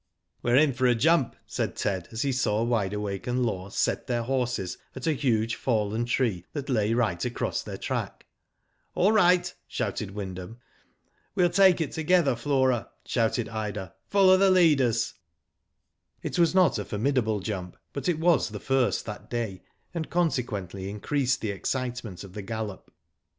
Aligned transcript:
''We're 0.43 0.55
in 0.59 0.73
for 0.73 0.87
a 0.87 0.95
jump," 0.95 1.35
said 1.45 1.75
Ted, 1.75 2.07
as 2.11 2.21
h^ 2.23 2.29
s^vv 2.29 2.33
Digitized 2.33 2.33
byGoogk 2.33 2.33
A 2.33 2.33
RATTLING 2.33 2.33
GALLOP, 2.33 2.73
105 2.73 2.73
Wide 2.73 2.93
Awake 2.93 3.27
and 3.27 3.45
Law 3.45 3.69
set 3.69 4.07
their 4.07 4.23
horses 4.23 4.77
at 4.95 5.05
a 5.05 5.13
huge 5.13 5.55
fallen 5.55 6.05
tree 6.05 6.45
that 6.53 6.69
lay 6.69 6.93
right 6.95 7.23
across 7.23 7.61
their 7.61 7.77
track. 7.77 8.25
•*All 8.97 9.11
right," 9.11 9.53
shouted 9.67 10.09
Wyndham. 10.09 10.57
"We'll 11.35 11.51
take 11.51 11.81
it 11.81 11.91
together, 11.91 12.33
Flora/' 12.33 12.87
shouted 13.05 13.47
Ida, 13.49 13.93
/'follow 14.11 14.39
the 14.39 14.49
leaders/' 14.49 15.13
It 16.23 16.39
was 16.39 16.55
not 16.55 16.79
a 16.79 16.85
formidable 16.85 17.39
jump, 17.39 17.77
but 17.93 18.09
it 18.09 18.17
was 18.19 18.49
the 18.49 18.59
first 18.59 19.05
that 19.05 19.29
day, 19.29 19.61
and, 19.93 20.09
consequently, 20.09 20.89
increased 20.89 21.41
the 21.41 21.51
excitement 21.51 22.23
of 22.23 22.33
the 22.33 22.41
gallop. 22.41 22.91